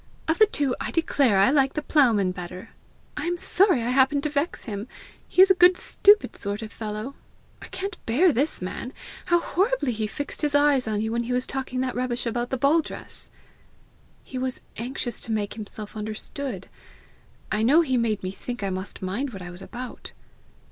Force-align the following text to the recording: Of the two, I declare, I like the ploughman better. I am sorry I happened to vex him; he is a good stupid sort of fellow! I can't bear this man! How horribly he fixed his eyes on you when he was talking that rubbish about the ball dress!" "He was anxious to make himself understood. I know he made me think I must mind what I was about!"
Of 0.27 0.39
the 0.39 0.47
two, 0.47 0.75
I 0.81 0.89
declare, 0.89 1.37
I 1.37 1.51
like 1.51 1.73
the 1.73 1.83
ploughman 1.83 2.31
better. 2.31 2.71
I 3.15 3.27
am 3.27 3.37
sorry 3.37 3.83
I 3.83 3.91
happened 3.91 4.23
to 4.23 4.29
vex 4.29 4.63
him; 4.63 4.87
he 5.27 5.43
is 5.43 5.51
a 5.51 5.53
good 5.53 5.77
stupid 5.77 6.35
sort 6.35 6.63
of 6.63 6.73
fellow! 6.73 7.13
I 7.61 7.67
can't 7.67 8.03
bear 8.07 8.31
this 8.33 8.63
man! 8.63 8.93
How 9.27 9.39
horribly 9.39 9.91
he 9.91 10.07
fixed 10.07 10.41
his 10.41 10.55
eyes 10.55 10.87
on 10.87 11.01
you 11.01 11.11
when 11.11 11.25
he 11.25 11.33
was 11.33 11.45
talking 11.45 11.81
that 11.81 11.93
rubbish 11.93 12.25
about 12.25 12.49
the 12.49 12.57
ball 12.57 12.81
dress!" 12.81 13.29
"He 14.23 14.39
was 14.39 14.61
anxious 14.75 15.19
to 15.19 15.31
make 15.31 15.53
himself 15.53 15.95
understood. 15.95 16.67
I 17.51 17.61
know 17.61 17.81
he 17.81 17.95
made 17.95 18.23
me 18.23 18.31
think 18.31 18.63
I 18.63 18.71
must 18.71 19.03
mind 19.03 19.31
what 19.33 19.43
I 19.43 19.51
was 19.51 19.61
about!" 19.61 20.13